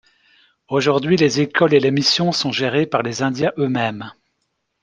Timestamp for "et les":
1.75-1.91